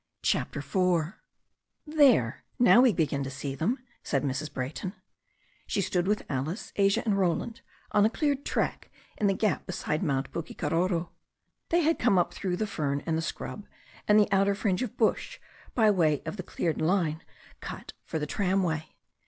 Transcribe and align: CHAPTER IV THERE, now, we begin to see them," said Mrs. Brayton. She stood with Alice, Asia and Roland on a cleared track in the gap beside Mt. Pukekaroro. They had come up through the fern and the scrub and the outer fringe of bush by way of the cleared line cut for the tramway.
CHAPTER 0.23 0.61
IV 0.61 1.13
THERE, 1.85 2.43
now, 2.57 2.81
we 2.81 2.91
begin 2.91 3.23
to 3.23 3.29
see 3.29 3.53
them," 3.53 3.77
said 4.01 4.23
Mrs. 4.23 4.51
Brayton. 4.51 4.95
She 5.67 5.79
stood 5.79 6.07
with 6.07 6.25
Alice, 6.27 6.73
Asia 6.75 7.03
and 7.05 7.19
Roland 7.19 7.61
on 7.91 8.03
a 8.03 8.09
cleared 8.09 8.43
track 8.43 8.89
in 9.17 9.27
the 9.27 9.35
gap 9.35 9.67
beside 9.67 10.01
Mt. 10.01 10.31
Pukekaroro. 10.31 11.11
They 11.69 11.81
had 11.81 11.99
come 11.99 12.17
up 12.17 12.33
through 12.33 12.57
the 12.57 12.65
fern 12.65 13.03
and 13.05 13.15
the 13.15 13.21
scrub 13.21 13.67
and 14.07 14.19
the 14.19 14.31
outer 14.31 14.55
fringe 14.55 14.81
of 14.81 14.97
bush 14.97 15.37
by 15.75 15.91
way 15.91 16.23
of 16.25 16.35
the 16.35 16.41
cleared 16.41 16.81
line 16.81 17.21
cut 17.59 17.93
for 18.03 18.17
the 18.17 18.25
tramway. 18.25 18.95